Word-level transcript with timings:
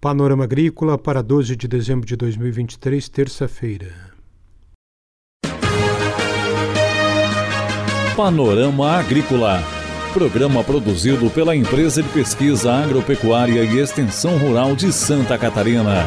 Panorama 0.00 0.44
Agrícola 0.44 0.96
para 0.96 1.20
12 1.20 1.56
de 1.56 1.66
dezembro 1.66 2.06
de 2.06 2.14
2023, 2.14 3.08
terça-feira. 3.08 3.92
Panorama 8.16 8.92
Agrícola. 8.92 9.60
Programa 10.14 10.62
produzido 10.62 11.28
pela 11.30 11.56
Empresa 11.56 12.00
de 12.00 12.08
Pesquisa 12.10 12.72
Agropecuária 12.74 13.64
e 13.64 13.78
Extensão 13.80 14.38
Rural 14.38 14.76
de 14.76 14.92
Santa 14.92 15.36
Catarina. 15.36 16.06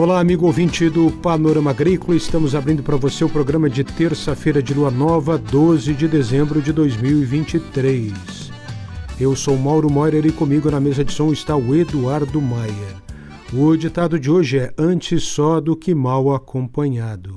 Olá, 0.00 0.18
amigo 0.18 0.46
ouvinte 0.46 0.88
do 0.88 1.10
Panorama 1.10 1.72
Agrícola. 1.72 2.16
Estamos 2.16 2.54
abrindo 2.54 2.82
para 2.82 2.96
você 2.96 3.22
o 3.22 3.28
programa 3.28 3.68
de 3.68 3.84
terça-feira 3.84 4.62
de 4.62 4.72
lua 4.72 4.90
nova, 4.90 5.36
12 5.36 5.92
de 5.92 6.08
dezembro 6.08 6.62
de 6.62 6.72
2023. 6.72 8.50
Eu 9.20 9.36
sou 9.36 9.58
Mauro 9.58 9.90
Moirer 9.90 10.24
e 10.24 10.32
comigo 10.32 10.70
na 10.70 10.80
mesa 10.80 11.04
de 11.04 11.12
som 11.12 11.30
está 11.30 11.54
o 11.54 11.76
Eduardo 11.76 12.40
Maier. 12.40 12.96
O 13.52 13.76
ditado 13.76 14.18
de 14.18 14.30
hoje 14.30 14.60
é: 14.60 14.72
Antes 14.78 15.22
só 15.24 15.60
do 15.60 15.76
que 15.76 15.94
mal 15.94 16.34
acompanhado. 16.34 17.36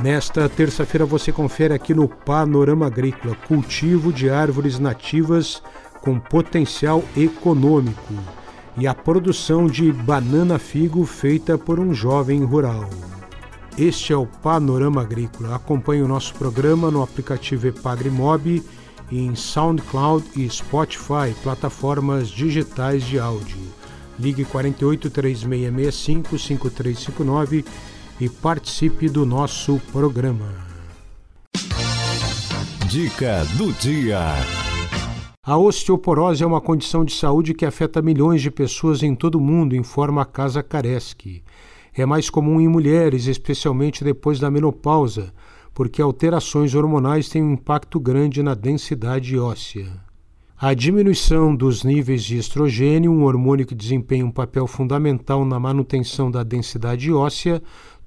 Nesta 0.00 0.48
terça-feira 0.48 1.04
você 1.04 1.32
confere 1.32 1.74
aqui 1.74 1.92
no 1.92 2.06
Panorama 2.06 2.86
Agrícola 2.86 3.34
cultivo 3.48 4.12
de 4.12 4.30
árvores 4.30 4.78
nativas 4.78 5.60
com 6.02 6.18
potencial 6.18 7.02
econômico 7.16 8.14
e 8.76 8.86
a 8.86 8.94
produção 8.94 9.66
de 9.66 9.90
banana 9.92 10.58
figo 10.58 11.06
feita 11.06 11.56
por 11.56 11.80
um 11.80 11.94
jovem 11.94 12.44
rural. 12.44 12.90
Este 13.78 14.12
é 14.12 14.16
o 14.16 14.26
Panorama 14.26 15.00
Agrícola. 15.00 15.56
Acompanhe 15.56 16.02
o 16.02 16.08
nosso 16.08 16.34
programa 16.34 16.90
no 16.90 17.02
aplicativo 17.02 17.68
Epagri-Mob 17.68 18.62
em 19.10 19.34
SoundCloud 19.34 20.24
e 20.36 20.48
Spotify, 20.48 21.34
plataformas 21.42 22.28
digitais 22.28 23.04
de 23.04 23.18
áudio. 23.18 23.60
Ligue 24.18 24.44
48 24.44 25.10
3665 25.10 26.38
5359 26.38 27.64
e 28.20 28.28
participe 28.28 29.08
do 29.08 29.24
nosso 29.24 29.80
programa. 29.90 30.48
Dica 32.88 33.44
do 33.56 33.72
dia. 33.72 34.61
A 35.44 35.58
osteoporose 35.58 36.44
é 36.44 36.46
uma 36.46 36.60
condição 36.60 37.04
de 37.04 37.12
saúde 37.12 37.52
que 37.52 37.66
afeta 37.66 38.00
milhões 38.00 38.40
de 38.40 38.48
pessoas 38.48 39.02
em 39.02 39.12
todo 39.12 39.34
o 39.34 39.40
mundo, 39.40 39.74
informa 39.74 40.22
a 40.22 40.24
Casa 40.24 40.62
Kareski. 40.62 41.42
É 41.92 42.06
mais 42.06 42.30
comum 42.30 42.60
em 42.60 42.68
mulheres, 42.68 43.26
especialmente 43.26 44.04
depois 44.04 44.38
da 44.38 44.48
menopausa, 44.48 45.34
porque 45.74 46.00
alterações 46.00 46.76
hormonais 46.76 47.28
têm 47.28 47.42
um 47.42 47.54
impacto 47.54 47.98
grande 47.98 48.40
na 48.40 48.54
densidade 48.54 49.36
óssea. 49.36 49.88
A 50.56 50.74
diminuição 50.74 51.56
dos 51.56 51.82
níveis 51.82 52.22
de 52.22 52.36
estrogênio, 52.36 53.10
um 53.10 53.24
hormônio 53.24 53.66
que 53.66 53.74
desempenha 53.74 54.24
um 54.24 54.30
papel 54.30 54.68
fundamental 54.68 55.44
na 55.44 55.58
manutenção 55.58 56.30
da 56.30 56.44
densidade 56.44 57.12
óssea, 57.12 57.60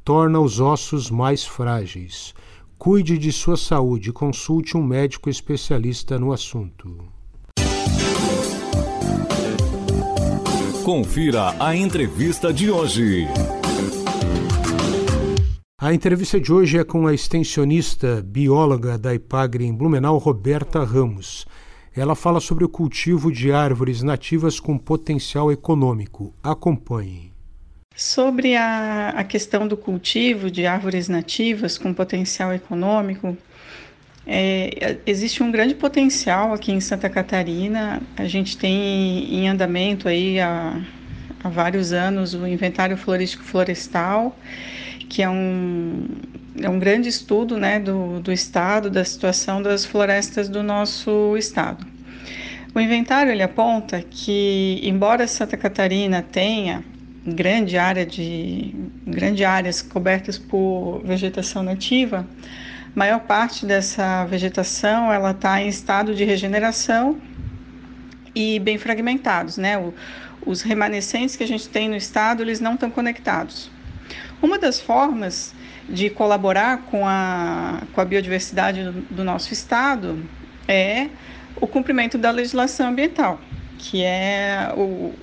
torna 0.06 0.40
os 0.40 0.62
ossos 0.62 1.12
mais 1.12 1.46
frágeis. 1.46 2.34
Cuide 2.78 3.18
de 3.18 3.34
sua 3.34 3.58
saúde 3.58 4.12
e 4.12 4.14
consulte 4.14 4.78
um 4.78 4.82
médico 4.82 5.30
especialista 5.30 6.18
no 6.18 6.32
assunto. 6.32 7.14
Confira 10.86 11.56
a 11.60 11.76
entrevista 11.76 12.54
de 12.54 12.70
hoje. 12.70 13.26
A 15.82 15.92
entrevista 15.92 16.40
de 16.40 16.54
hoje 16.54 16.78
é 16.78 16.84
com 16.84 17.08
a 17.08 17.14
extensionista 17.16 18.22
bióloga 18.24 18.96
da 18.96 19.12
IPAGRE 19.12 19.66
em 19.66 19.74
Blumenau, 19.74 20.20
Roberta 20.20 20.84
Ramos. 20.84 21.48
Ela 21.98 22.14
fala 22.14 22.40
sobre 22.40 22.66
o 22.66 22.70
cultivo 22.70 23.32
de 23.32 23.52
árvores 23.52 24.04
nativas 24.04 24.60
com 24.60 24.78
potencial 24.78 25.52
econômico. 25.52 26.32
Acompanhe. 26.44 27.34
Sobre 27.96 28.56
a, 28.56 29.10
a 29.10 29.24
questão 29.24 29.68
do 29.68 29.76
cultivo 29.76 30.52
de 30.52 30.68
árvores 30.68 31.10
nativas 31.10 31.80
com 31.80 31.96
potencial 31.96 32.54
econômico, 32.54 33.36
é, 34.28 34.98
existe 35.06 35.44
um 35.44 35.52
grande 35.52 35.76
potencial 35.76 36.54
aqui 36.54 36.72
em 36.72 36.80
Santa 36.80 37.10
Catarina. 37.10 38.02
A 38.18 38.26
gente 38.26 38.58
tem 38.58 39.36
em 39.36 39.48
andamento 39.48 40.08
aí 40.08 40.40
há, 40.40 40.82
há 41.44 41.50
vários 41.50 41.94
anos 41.94 42.34
o 42.34 42.48
inventário 42.48 42.98
florístico 42.98 43.44
florestal, 43.44 44.36
que 45.08 45.22
é 45.22 45.30
um, 45.30 46.08
é 46.60 46.70
um 46.70 46.80
grande 46.80 47.08
estudo 47.08 47.58
né, 47.58 47.80
do, 47.80 48.20
do 48.20 48.32
estado, 48.32 48.90
da 48.90 49.06
situação 49.06 49.62
das 49.62 49.86
florestas 49.86 50.50
do 50.50 50.64
nosso 50.64 51.38
estado. 51.38 51.86
O 52.74 52.80
inventário 52.80 53.32
ele 53.32 53.44
aponta 53.44 54.02
que, 54.02 54.82
embora 54.84 55.28
Santa 55.28 55.56
Catarina 55.56 56.22
tenha 56.22 56.84
grande 57.26 57.78
área 57.78 58.06
de 58.06 58.76
grande 59.08 59.46
áreas 59.46 59.82
cobertas 59.82 60.38
por 60.38 61.02
vegetação 61.04 61.64
nativa, 61.64 62.28
maior 62.96 63.20
parte 63.20 63.66
dessa 63.66 64.26
vegetação 64.26 65.12
ela 65.12 65.32
está 65.32 65.62
em 65.62 65.68
estado 65.68 66.16
de 66.16 66.24
regeneração 66.24 67.20
e 68.34 68.58
bem 68.60 68.78
fragmentados, 68.78 69.58
né? 69.58 69.78
O, 69.78 69.94
os 70.46 70.62
remanescentes 70.62 71.36
que 71.36 71.44
a 71.44 71.48
gente 71.48 71.68
tem 71.68 71.90
no 71.90 71.96
estado 71.96 72.42
eles 72.42 72.60
não 72.60 72.76
estão 72.76 72.90
conectados. 72.90 73.70
Uma 74.42 74.58
das 74.58 74.80
formas 74.80 75.54
de 75.90 76.10
colaborar 76.10 76.84
com 76.84 77.06
a, 77.06 77.82
com 77.94 78.02
a 78.02 78.06
biodiversidade 78.06 78.84
do, 78.84 78.92
do 78.92 79.24
nosso 79.24 79.54
estado 79.54 80.24
é 80.68 81.10
o 81.60 81.68
cumprimento 81.68 82.18
da 82.18 82.32
legislação 82.32 82.90
ambiental, 82.90 83.40
que 83.78 84.04
é 84.04 84.72
o, 84.76 85.14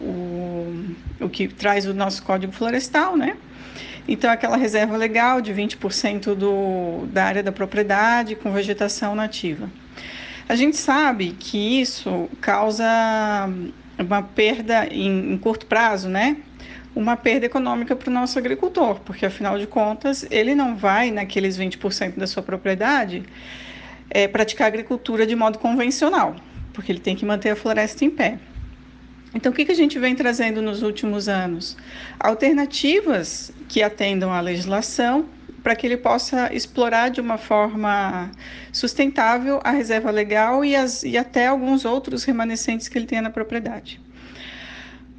o, 0.00 0.94
o 1.20 1.28
que 1.28 1.48
traz 1.48 1.86
o 1.86 1.94
nosso 1.94 2.22
Código 2.22 2.52
Florestal, 2.52 3.16
né? 3.16 3.36
Então, 4.08 4.30
aquela 4.30 4.56
reserva 4.56 4.96
legal 4.96 5.42
de 5.42 5.52
20% 5.52 6.34
do, 6.34 7.06
da 7.12 7.24
área 7.24 7.42
da 7.42 7.52
propriedade 7.52 8.34
com 8.34 8.50
vegetação 8.50 9.14
nativa. 9.14 9.70
A 10.48 10.56
gente 10.56 10.78
sabe 10.78 11.36
que 11.38 11.80
isso 11.82 12.26
causa 12.40 12.86
uma 13.98 14.22
perda 14.22 14.86
em, 14.86 15.34
em 15.34 15.36
curto 15.36 15.66
prazo, 15.66 16.08
né? 16.08 16.38
Uma 16.96 17.18
perda 17.18 17.44
econômica 17.44 17.94
para 17.94 18.08
o 18.08 18.12
nosso 18.12 18.38
agricultor, 18.38 18.98
porque 19.00 19.26
afinal 19.26 19.58
de 19.58 19.66
contas 19.66 20.26
ele 20.30 20.54
não 20.54 20.74
vai 20.74 21.10
naqueles 21.10 21.58
20% 21.58 22.16
da 22.16 22.26
sua 22.26 22.42
propriedade 22.42 23.24
é, 24.08 24.26
praticar 24.26 24.68
agricultura 24.68 25.26
de 25.26 25.36
modo 25.36 25.58
convencional, 25.58 26.34
porque 26.72 26.90
ele 26.90 27.00
tem 27.00 27.14
que 27.14 27.26
manter 27.26 27.50
a 27.50 27.56
floresta 27.56 28.06
em 28.06 28.10
pé. 28.10 28.38
Então, 29.34 29.52
o 29.52 29.54
que, 29.54 29.64
que 29.64 29.72
a 29.72 29.74
gente 29.74 29.98
vem 29.98 30.14
trazendo 30.14 30.62
nos 30.62 30.82
últimos 30.82 31.28
anos? 31.28 31.76
Alternativas 32.18 33.52
que 33.68 33.82
atendam 33.82 34.32
à 34.32 34.40
legislação 34.40 35.28
para 35.62 35.76
que 35.76 35.86
ele 35.86 35.96
possa 35.96 36.52
explorar 36.54 37.10
de 37.10 37.20
uma 37.20 37.36
forma 37.36 38.30
sustentável 38.72 39.60
a 39.62 39.70
reserva 39.70 40.10
legal 40.10 40.64
e, 40.64 40.74
as, 40.74 41.02
e 41.02 41.18
até 41.18 41.46
alguns 41.46 41.84
outros 41.84 42.24
remanescentes 42.24 42.88
que 42.88 42.96
ele 42.96 43.06
tenha 43.06 43.22
na 43.22 43.30
propriedade. 43.30 44.00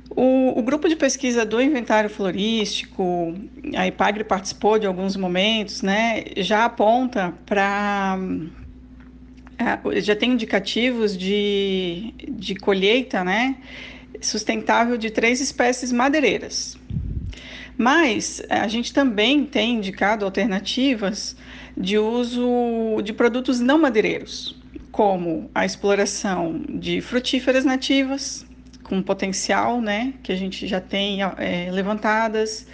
O, 0.09 0.59
o, 0.59 0.63
grupo 0.63 0.89
de 0.89 0.95
pesquisa 0.95 1.45
do 1.45 1.61
inventário 1.61 2.09
florístico, 2.09 3.35
a 3.75 3.85
IPAGRE 3.87 4.23
participou 4.23 4.79
de 4.79 4.87
alguns 4.87 5.15
momentos, 5.15 5.83
né, 5.83 6.23
já 6.37 6.65
aponta 6.65 7.31
para 7.45 8.17
é, 9.59 10.01
já 10.01 10.15
tem 10.15 10.31
indicativos 10.31 11.15
de, 11.15 12.13
de 12.27 12.55
colheita, 12.55 13.23
né, 13.23 13.55
sustentável 14.21 14.97
de 14.97 15.09
três 15.09 15.41
espécies 15.41 15.91
madeireiras. 15.91 16.77
Mas 17.77 18.41
a 18.49 18.67
gente 18.67 18.93
também 18.93 19.45
tem 19.45 19.75
indicado 19.75 20.25
alternativas 20.25 21.35
de 21.77 21.97
uso 21.97 23.01
de 23.01 23.13
produtos 23.13 23.59
não 23.59 23.79
madeireiros, 23.79 24.55
como 24.91 25.49
a 25.55 25.65
exploração 25.65 26.61
de 26.67 26.99
frutíferas 26.99 27.63
nativas, 27.63 28.45
com 28.83 29.01
potencial, 29.01 29.79
né, 29.79 30.13
que 30.23 30.31
a 30.31 30.35
gente 30.35 30.67
já 30.67 30.81
tem 30.81 31.21
é, 31.21 31.69
levantadas, 31.71 32.67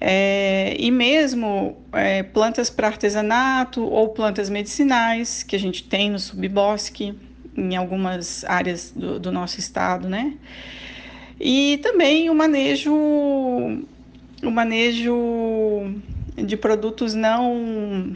é, 0.00 0.74
e 0.76 0.90
mesmo 0.90 1.76
é, 1.92 2.24
plantas 2.24 2.68
para 2.68 2.88
artesanato 2.88 3.84
ou 3.84 4.08
plantas 4.08 4.50
medicinais, 4.50 5.44
que 5.44 5.54
a 5.54 5.58
gente 5.58 5.84
tem 5.84 6.10
no 6.10 6.18
subbosque, 6.18 7.14
em 7.56 7.76
algumas 7.76 8.44
áreas 8.44 8.92
do, 8.94 9.18
do 9.18 9.32
nosso 9.32 9.58
estado, 9.60 10.08
né? 10.08 10.34
E 11.40 11.78
também 11.82 12.30
o 12.30 12.34
manejo, 12.34 12.92
o 12.94 14.50
manejo 14.50 15.14
de 16.36 16.56
produtos 16.56 17.14
não 17.14 18.14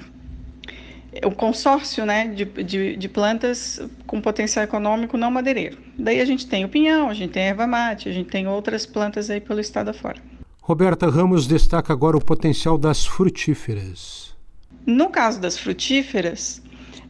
o 1.24 1.30
consórcio 1.30 2.04
né, 2.04 2.28
de, 2.28 2.44
de, 2.44 2.96
de, 2.96 3.08
plantas 3.08 3.80
com 4.06 4.20
potencial 4.20 4.64
econômico 4.64 5.16
não 5.16 5.30
madeireiro. 5.30 5.78
Daí 5.98 6.20
a 6.20 6.24
gente 6.24 6.46
tem 6.46 6.64
o 6.64 6.68
pinhão, 6.68 7.08
a 7.08 7.14
gente 7.14 7.32
tem 7.32 7.44
a 7.44 7.46
erva 7.46 7.66
mate, 7.66 8.08
a 8.08 8.12
gente 8.12 8.28
tem 8.28 8.46
outras 8.46 8.84
plantas 8.84 9.30
aí 9.30 9.40
pelo 9.40 9.60
estado 9.60 9.88
afora. 9.88 10.20
Roberta 10.60 11.08
Ramos 11.08 11.46
destaca 11.46 11.92
agora 11.92 12.16
o 12.16 12.24
potencial 12.24 12.76
das 12.76 13.06
frutíferas. 13.06 14.34
No 14.84 15.08
caso 15.10 15.40
das 15.40 15.58
frutíferas, 15.58 16.62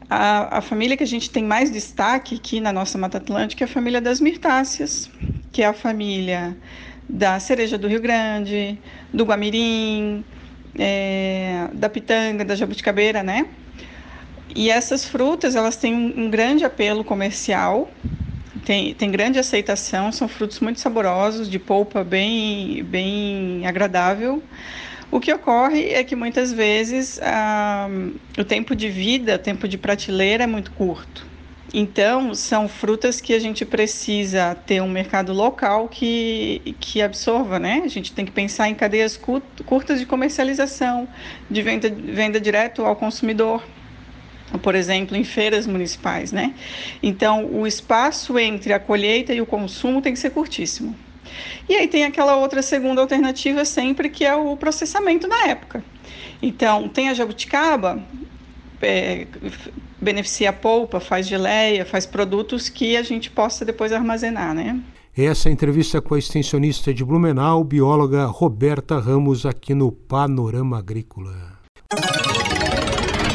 a, 0.08 0.58
a, 0.58 0.60
família 0.60 0.96
que 0.96 1.02
a 1.02 1.06
gente 1.06 1.30
tem 1.30 1.44
mais 1.44 1.70
destaque 1.70 2.36
aqui 2.36 2.60
na 2.60 2.72
nossa 2.72 2.96
Mata 2.96 3.18
Atlântica 3.18 3.64
é 3.64 3.66
a 3.66 3.68
família 3.68 4.00
das 4.00 4.20
mirtáceas, 4.20 5.10
que 5.52 5.62
é 5.62 5.66
a 5.66 5.72
família 5.72 6.56
da 7.08 7.38
cereja 7.40 7.76
do 7.76 7.88
Rio 7.88 8.00
Grande, 8.00 8.78
do 9.12 9.24
guamirim, 9.24 10.24
é, 10.78 11.68
da 11.72 11.88
pitanga, 11.88 12.44
da 12.44 12.54
jabuticabeira, 12.54 13.22
né? 13.22 13.46
E 14.54 14.70
essas 14.70 15.04
frutas, 15.04 15.56
elas 15.56 15.76
têm 15.76 15.94
um, 15.94 16.26
um 16.26 16.30
grande 16.30 16.64
apelo 16.64 17.04
comercial, 17.04 17.90
tem, 18.64 18.94
tem 18.94 19.10
grande 19.10 19.38
aceitação, 19.38 20.10
são 20.10 20.28
frutos 20.28 20.60
muito 20.60 20.80
saborosos, 20.80 21.48
de 21.48 21.58
polpa 21.58 22.02
bem, 22.02 22.82
bem 22.84 23.66
agradável. 23.66 24.42
O 25.10 25.20
que 25.20 25.32
ocorre 25.32 25.90
é 25.90 26.02
que 26.02 26.16
muitas 26.16 26.52
vezes 26.52 27.20
ah, 27.22 27.88
o 28.38 28.44
tempo 28.44 28.74
de 28.74 28.88
vida, 28.88 29.36
o 29.36 29.38
tempo 29.38 29.68
de 29.68 29.78
prateleira 29.78 30.44
é 30.44 30.46
muito 30.46 30.72
curto. 30.72 31.26
Então, 31.72 32.34
são 32.34 32.68
frutas 32.68 33.20
que 33.20 33.34
a 33.34 33.38
gente 33.38 33.64
precisa 33.64 34.54
ter 34.54 34.80
um 34.80 34.88
mercado 34.88 35.32
local 35.32 35.88
que, 35.88 36.74
que 36.80 37.02
absorva, 37.02 37.58
né? 37.58 37.82
A 37.84 37.88
gente 37.88 38.12
tem 38.12 38.24
que 38.24 38.32
pensar 38.32 38.68
em 38.68 38.74
cadeias 38.74 39.16
curtas 39.66 39.98
de 39.98 40.06
comercialização, 40.06 41.08
de 41.50 41.62
venda, 41.62 41.90
venda 41.90 42.40
direto 42.40 42.84
ao 42.84 42.94
consumidor, 42.96 43.62
por 44.62 44.74
exemplo, 44.74 45.16
em 45.16 45.24
feiras 45.24 45.66
municipais, 45.66 46.32
né? 46.32 46.54
Então, 47.02 47.44
o 47.44 47.66
espaço 47.66 48.38
entre 48.38 48.72
a 48.72 48.78
colheita 48.78 49.34
e 49.34 49.40
o 49.40 49.46
consumo 49.46 50.00
tem 50.00 50.12
que 50.12 50.18
ser 50.18 50.30
curtíssimo. 50.30 50.96
E 51.68 51.74
aí 51.74 51.88
tem 51.88 52.04
aquela 52.04 52.36
outra 52.36 52.62
segunda 52.62 53.00
alternativa 53.00 53.64
sempre, 53.64 54.08
que 54.08 54.24
é 54.24 54.34
o 54.34 54.56
processamento 54.56 55.26
na 55.26 55.46
época. 55.48 55.84
Então, 56.40 56.88
tem 56.88 57.08
a 57.08 57.14
jabuticaba, 57.14 58.02
é, 58.80 59.26
beneficia 60.00 60.50
a 60.50 60.52
polpa, 60.52 61.00
faz 61.00 61.26
geleia, 61.26 61.84
faz 61.84 62.06
produtos 62.06 62.68
que 62.68 62.96
a 62.96 63.02
gente 63.02 63.30
possa 63.30 63.64
depois 63.64 63.92
armazenar, 63.92 64.54
né? 64.54 64.80
Essa 65.16 65.48
entrevista 65.48 66.00
com 66.02 66.14
a 66.14 66.18
extensionista 66.18 66.92
de 66.92 67.02
Blumenau, 67.02 67.64
bióloga 67.64 68.26
Roberta 68.26 68.98
Ramos, 69.00 69.46
aqui 69.46 69.74
no 69.74 69.90
Panorama 69.90 70.78
Agrícola. 70.78 71.56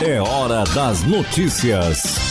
É 0.05 0.21
hora 0.21 0.63
das 0.75 1.03
notícias. 1.03 2.30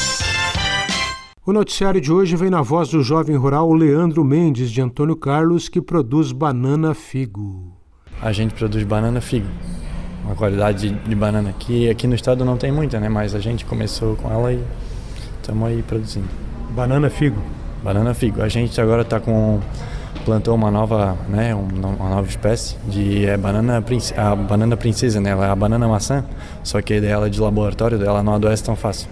O 1.46 1.54
noticiário 1.54 2.02
de 2.02 2.12
hoje 2.12 2.36
vem 2.36 2.50
na 2.50 2.60
voz 2.60 2.90
do 2.90 3.02
jovem 3.02 3.34
rural 3.34 3.72
Leandro 3.72 4.22
Mendes 4.22 4.70
de 4.70 4.82
Antônio 4.82 5.16
Carlos, 5.16 5.70
que 5.70 5.80
produz 5.80 6.32
banana 6.32 6.92
figo. 6.92 7.72
A 8.20 8.30
gente 8.30 8.52
produz 8.52 8.84
banana 8.84 9.22
figo. 9.22 9.46
Uma 10.22 10.34
qualidade 10.34 10.90
de 10.90 11.14
banana 11.14 11.54
que 11.58 11.88
aqui 11.88 12.06
no 12.06 12.14
estado 12.14 12.44
não 12.44 12.58
tem 12.58 12.70
muita, 12.70 13.00
né? 13.00 13.08
Mas 13.08 13.34
a 13.34 13.38
gente 13.38 13.64
começou 13.64 14.16
com 14.16 14.30
ela 14.30 14.52
e 14.52 14.62
estamos 15.40 15.66
aí 15.66 15.82
produzindo. 15.82 16.28
Banana 16.72 17.08
figo. 17.08 17.40
Banana 17.82 18.12
figo. 18.12 18.42
A 18.42 18.48
gente 18.48 18.78
agora 18.78 19.00
está 19.00 19.18
com 19.18 19.60
plantou 20.26 20.54
uma 20.54 20.70
nova, 20.70 21.16
né, 21.30 21.54
uma 21.54 22.10
nova 22.10 22.28
espécie 22.28 22.76
de 22.86 23.24
é 23.24 23.38
banana 23.38 23.82
a 24.14 24.36
banana 24.36 24.76
princesa, 24.76 25.18
né? 25.18 25.30
Ela 25.30 25.46
é 25.46 25.50
a 25.50 25.56
banana 25.56 25.88
maçã, 25.88 26.22
só 26.62 26.82
que 26.82 27.00
dela 27.00 27.30
de 27.30 27.40
laboratório, 27.40 28.00
ela 28.04 28.22
não 28.22 28.34
adoece 28.34 28.62
tão 28.62 28.76
fácil. 28.76 29.08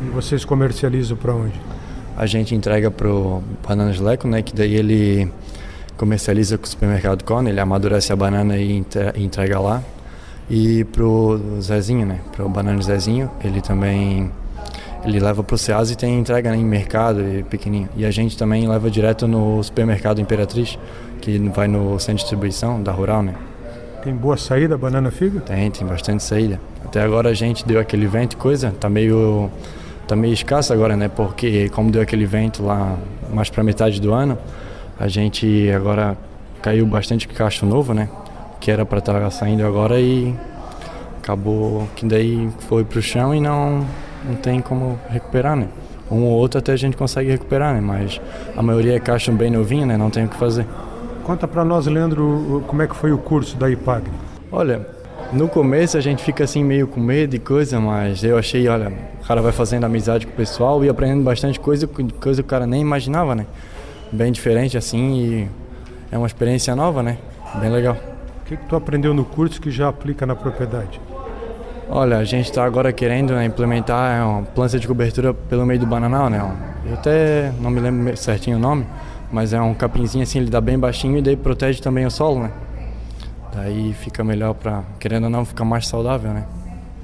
E 0.00 0.10
vocês 0.10 0.44
comercializam 0.44 1.16
para 1.16 1.34
onde? 1.34 1.60
A 2.16 2.26
gente 2.26 2.54
entrega 2.54 2.90
para 2.90 3.08
o 3.08 3.42
Bananas 3.66 4.00
Leco, 4.00 4.26
né, 4.28 4.42
que 4.42 4.54
daí 4.54 4.74
ele 4.74 5.30
comercializa 5.96 6.56
com 6.56 6.64
o 6.64 6.68
supermercado 6.68 7.24
Cone, 7.24 7.50
ele 7.50 7.60
amadurece 7.60 8.12
a 8.12 8.16
banana 8.16 8.56
e 8.56 8.84
entrega 9.16 9.58
lá. 9.58 9.82
E 10.48 10.84
pro 10.84 11.40
Zezinho, 11.60 12.06
né, 12.06 12.20
para 12.34 12.44
o 12.44 12.48
Banana 12.48 12.80
Zezinho, 12.80 13.30
ele 13.42 13.60
também 13.60 14.30
ele 15.04 15.20
leva 15.20 15.42
para 15.44 15.54
o 15.54 15.58
Ceasa 15.58 15.92
e 15.92 15.96
tem 15.96 16.18
entrega 16.18 16.50
né, 16.50 16.56
em 16.56 16.64
mercado 16.64 17.20
e 17.20 17.42
pequenininho. 17.42 17.88
E 17.96 18.04
a 18.04 18.10
gente 18.10 18.36
também 18.36 18.66
leva 18.68 18.90
direto 18.90 19.28
no 19.28 19.62
supermercado 19.62 20.20
Imperatriz, 20.20 20.78
que 21.20 21.38
vai 21.50 21.68
no 21.68 21.98
centro 21.98 22.16
de 22.16 22.22
distribuição 22.22 22.82
da 22.82 22.92
Rural, 22.92 23.22
né. 23.22 23.34
Tem 24.02 24.14
boa 24.14 24.36
saída 24.36 24.74
a 24.74 24.78
banana 24.78 25.10
figa? 25.10 25.40
Tem, 25.40 25.70
tem 25.70 25.86
bastante 25.86 26.22
saída. 26.22 26.60
Até 26.84 27.02
agora 27.02 27.30
a 27.30 27.34
gente 27.34 27.66
deu 27.66 27.80
aquele 27.80 28.06
vento 28.06 28.34
e 28.34 28.36
coisa, 28.36 28.72
tá 28.78 28.88
meio 28.88 29.50
tá 30.08 30.16
meio 30.16 30.32
escassa 30.32 30.72
agora, 30.72 30.96
né? 30.96 31.08
Porque 31.08 31.68
como 31.68 31.90
deu 31.90 32.00
aquele 32.00 32.24
vento 32.24 32.64
lá 32.64 32.96
mais 33.32 33.50
para 33.50 33.62
metade 33.62 34.00
do 34.00 34.12
ano, 34.12 34.38
a 34.98 35.06
gente 35.06 35.70
agora 35.70 36.16
caiu 36.62 36.86
bastante 36.86 37.28
cacho 37.28 37.66
novo, 37.66 37.92
né? 37.92 38.08
Que 38.58 38.70
era 38.70 38.86
para 38.86 38.98
estar 38.98 39.20
tá 39.20 39.30
saindo 39.30 39.64
agora 39.66 40.00
e 40.00 40.34
acabou 41.18 41.86
que 41.94 42.06
daí 42.06 42.48
foi 42.60 42.84
pro 42.84 43.02
chão 43.02 43.34
e 43.34 43.40
não 43.40 43.86
não 44.24 44.34
tem 44.34 44.60
como 44.60 44.98
recuperar, 45.08 45.54
né? 45.54 45.68
Um 46.10 46.24
ou 46.24 46.32
outro 46.32 46.58
até 46.58 46.72
a 46.72 46.76
gente 46.76 46.96
consegue 46.96 47.30
recuperar, 47.30 47.74
né? 47.74 47.80
Mas 47.80 48.18
a 48.56 48.62
maioria 48.62 48.96
é 48.96 49.00
caixa 49.00 49.30
bem 49.30 49.50
novinho, 49.50 49.86
né? 49.86 49.96
Não 49.96 50.10
tem 50.10 50.24
o 50.24 50.28
que 50.28 50.36
fazer. 50.36 50.66
Conta 51.22 51.46
para 51.46 51.62
nós, 51.64 51.86
Leandro, 51.86 52.64
como 52.66 52.80
é 52.80 52.86
que 52.86 52.96
foi 52.96 53.12
o 53.12 53.18
curso 53.18 53.56
da 53.58 53.70
IPAG? 53.70 54.10
Olha, 54.50 54.86
no 55.32 55.48
começo 55.48 55.96
a 55.96 56.00
gente 56.00 56.22
fica 56.22 56.44
assim 56.44 56.64
meio 56.64 56.86
com 56.86 57.00
medo 57.00 57.36
e 57.36 57.38
coisa, 57.38 57.78
mas 57.78 58.24
eu 58.24 58.38
achei, 58.38 58.66
olha, 58.68 58.92
o 59.22 59.26
cara 59.26 59.42
vai 59.42 59.52
fazendo 59.52 59.84
amizade 59.84 60.26
com 60.26 60.32
o 60.32 60.36
pessoal 60.36 60.84
e 60.84 60.88
aprendendo 60.88 61.22
bastante 61.22 61.60
coisa, 61.60 61.86
coisa 61.86 62.42
que 62.42 62.46
o 62.46 62.48
cara 62.48 62.66
nem 62.66 62.80
imaginava, 62.80 63.34
né? 63.34 63.46
Bem 64.10 64.32
diferente 64.32 64.76
assim 64.78 65.14
e 65.14 65.48
é 66.10 66.16
uma 66.16 66.26
experiência 66.26 66.74
nova, 66.74 67.02
né? 67.02 67.18
Bem 67.60 67.70
legal. 67.70 67.96
O 68.42 68.48
que, 68.48 68.56
que 68.56 68.64
tu 68.64 68.74
aprendeu 68.74 69.12
no 69.12 69.24
curso 69.24 69.60
que 69.60 69.70
já 69.70 69.88
aplica 69.88 70.24
na 70.24 70.34
propriedade? 70.34 71.00
Olha, 71.90 72.18
a 72.18 72.24
gente 72.24 72.46
está 72.46 72.64
agora 72.64 72.92
querendo 72.92 73.34
né, 73.34 73.44
implementar 73.44 74.26
uma 74.26 74.42
planta 74.42 74.78
de 74.78 74.86
cobertura 74.86 75.32
pelo 75.34 75.64
meio 75.66 75.80
do 75.80 75.86
bananal, 75.86 76.30
né? 76.30 76.38
Eu 76.86 76.94
até 76.94 77.52
não 77.60 77.70
me 77.70 77.80
lembro 77.80 78.16
certinho 78.16 78.56
o 78.56 78.60
nome, 78.60 78.86
mas 79.30 79.52
é 79.52 79.60
um 79.60 79.74
capinzinho 79.74 80.22
assim, 80.22 80.38
ele 80.38 80.50
dá 80.50 80.60
bem 80.60 80.78
baixinho 80.78 81.18
e 81.18 81.22
daí 81.22 81.36
protege 81.36 81.80
também 81.82 82.06
o 82.06 82.10
solo, 82.10 82.40
né? 82.44 82.50
Daí 83.54 83.92
fica 83.94 84.22
melhor 84.22 84.54
para, 84.54 84.82
querendo 84.98 85.24
ou 85.24 85.30
não, 85.30 85.44
ficar 85.44 85.64
mais 85.64 85.86
saudável, 85.86 86.32
né? 86.32 86.46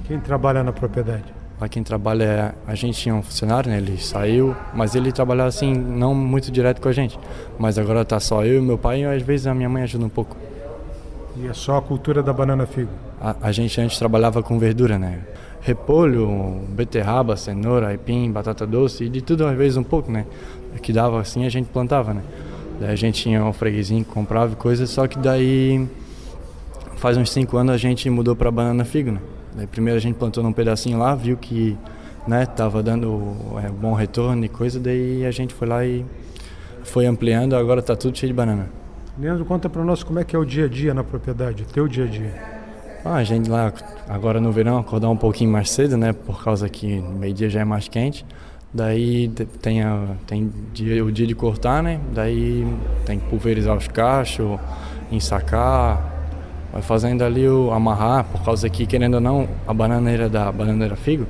Quem 0.07 0.19
trabalha 0.19 0.63
na 0.63 0.71
propriedade? 0.71 1.23
Lá 1.59 1.69
quem 1.69 1.83
trabalha 1.83 2.23
é. 2.23 2.53
A 2.67 2.75
gente 2.75 2.99
tinha 2.99 3.15
um 3.15 3.23
funcionário, 3.23 3.71
né? 3.71 3.77
Ele 3.77 3.97
saiu, 3.97 4.55
mas 4.73 4.93
ele 4.93 5.11
trabalhava 5.11 5.49
assim, 5.49 5.73
não 5.73 6.13
muito 6.13 6.51
direto 6.51 6.81
com 6.81 6.89
a 6.89 6.91
gente. 6.91 7.17
Mas 7.57 7.77
agora 7.77 8.03
tá 8.03 8.19
só 8.19 8.45
eu 8.45 8.59
e 8.59 8.61
meu 8.61 8.77
pai 8.77 9.01
e 9.01 9.05
às 9.05 9.21
vezes 9.21 9.47
a 9.47 9.53
minha 9.53 9.69
mãe 9.69 9.83
ajuda 9.83 10.05
um 10.05 10.09
pouco. 10.09 10.35
E 11.37 11.47
é 11.47 11.53
só 11.53 11.77
a 11.77 11.81
cultura 11.81 12.21
da 12.21 12.31
banana 12.31 12.65
figo? 12.65 12.91
A, 13.19 13.35
a 13.41 13.51
gente 13.51 13.79
antes 13.79 13.97
trabalhava 13.97 14.43
com 14.43 14.59
verdura, 14.59 14.99
né? 14.99 15.21
Repolho, 15.61 16.61
beterraba, 16.69 17.35
cenoura, 17.35 17.87
aipim, 17.87 18.31
batata 18.31 18.67
doce 18.67 19.05
e 19.05 19.09
de 19.09 19.21
tudo 19.21 19.45
às 19.47 19.57
vezes 19.57 19.77
um 19.77 19.83
pouco, 19.83 20.11
né? 20.11 20.25
Que 20.81 20.93
dava 20.93 21.19
assim 21.19 21.45
a 21.45 21.49
gente 21.49 21.67
plantava, 21.69 22.13
né? 22.13 22.21
Daí 22.79 22.91
a 22.91 22.95
gente 22.95 23.23
tinha 23.23 23.43
um 23.43 23.53
freguesinho 23.53 24.03
que 24.03 24.11
comprava 24.11 24.55
coisas, 24.55 24.89
só 24.89 25.07
que 25.07 25.17
daí 25.17 25.87
faz 27.05 27.17
uns 27.17 27.31
5 27.33 27.55
anos 27.55 27.75
a 27.75 27.77
gente 27.77 28.09
mudou 28.09 28.35
para 28.35 28.49
banana 28.49 28.83
figo, 28.83 29.11
né? 29.11 29.19
Daí 29.55 29.67
primeiro 29.67 29.95
a 29.95 30.01
gente 30.01 30.15
plantou 30.15 30.43
num 30.43 30.51
pedacinho 30.51 30.97
lá, 30.97 31.13
viu 31.13 31.37
que 31.37 31.77
né, 32.27 32.47
tava 32.47 32.81
dando 32.81 33.35
é, 33.63 33.69
bom 33.69 33.93
retorno 33.93 34.43
e 34.43 34.49
coisa, 34.49 34.79
daí 34.79 35.23
a 35.23 35.29
gente 35.29 35.53
foi 35.53 35.67
lá 35.67 35.85
e 35.85 36.03
foi 36.83 37.05
ampliando, 37.05 37.55
agora 37.55 37.79
tá 37.79 37.95
tudo 37.95 38.17
cheio 38.17 38.31
de 38.31 38.35
banana. 38.35 38.69
Leandro, 39.19 39.45
conta 39.45 39.69
para 39.69 39.83
nós 39.83 40.01
como 40.01 40.17
é 40.17 40.23
que 40.23 40.35
é 40.35 40.39
o 40.39 40.43
dia 40.43 40.65
a 40.65 40.67
dia 40.67 40.95
na 40.95 41.03
propriedade, 41.03 41.61
o 41.61 41.65
teu 41.67 41.87
dia 41.87 42.05
a 42.05 42.07
dia. 42.07 42.33
Ah, 43.05 43.17
a 43.17 43.23
gente 43.23 43.51
lá, 43.51 43.71
agora 44.09 44.41
no 44.41 44.51
verão, 44.51 44.79
acordar 44.79 45.11
um 45.11 45.17
pouquinho 45.17 45.51
mais 45.51 45.69
cedo, 45.69 45.95
né, 45.97 46.11
por 46.11 46.43
causa 46.43 46.67
que 46.67 46.99
meio-dia 47.01 47.51
já 47.51 47.59
é 47.59 47.65
mais 47.65 47.87
quente. 47.87 48.25
Daí 48.73 49.29
tem, 49.61 49.83
a, 49.83 50.07
tem 50.25 50.51
dia, 50.73 51.05
o 51.05 51.11
dia 51.11 51.27
de 51.27 51.35
cortar, 51.35 51.83
né, 51.83 51.99
daí 52.15 52.65
tem 53.05 53.19
que 53.19 53.29
pulverizar 53.29 53.77
os 53.77 53.87
cachos, 53.87 54.59
ensacar, 55.11 56.14
vai 56.75 56.81
fazendo 56.81 57.23
ali 57.23 57.47
o 57.47 57.71
amarrar, 57.71 58.25
por 58.25 58.43
causa 58.43 58.69
que, 58.69 58.85
querendo 58.85 59.13
ou 59.13 59.21
não, 59.21 59.47
a 59.65 59.73
bananeira 59.73 60.27
da 60.27 60.51
bananeira 60.51 60.97
figo, 60.97 61.25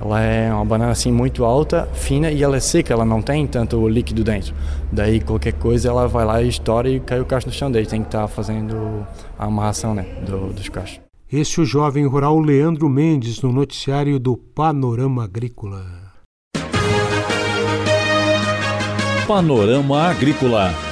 ela 0.00 0.20
é 0.20 0.52
uma 0.52 0.64
banana 0.64 0.90
assim 0.90 1.12
muito 1.12 1.44
alta, 1.44 1.88
fina 1.92 2.32
e 2.32 2.42
ela 2.42 2.56
é 2.56 2.60
seca, 2.60 2.92
ela 2.92 3.04
não 3.04 3.22
tem 3.22 3.46
tanto 3.46 3.88
líquido 3.88 4.24
dentro. 4.24 4.52
Daí 4.90 5.20
qualquer 5.20 5.52
coisa 5.52 5.88
ela 5.88 6.08
vai 6.08 6.24
lá 6.24 6.42
e 6.42 6.48
estoura 6.48 6.90
e 6.90 6.98
cai 6.98 7.20
o 7.20 7.24
cacho 7.24 7.46
no 7.46 7.52
chão 7.52 7.70
daí 7.70 7.86
tem 7.86 8.00
que 8.00 8.08
estar 8.08 8.22
tá 8.22 8.28
fazendo 8.28 9.06
a 9.38 9.44
amarração 9.44 9.94
né, 9.94 10.04
do, 10.26 10.52
dos 10.52 10.68
cachos. 10.68 11.00
Esse 11.32 11.60
é 11.60 11.62
o 11.62 11.64
jovem 11.64 12.04
rural 12.04 12.40
Leandro 12.40 12.88
Mendes 12.88 13.40
no 13.40 13.52
noticiário 13.52 14.18
do 14.18 14.36
Panorama 14.36 15.22
Agrícola. 15.22 15.86
Panorama 19.28 20.02
Agrícola 20.08 20.91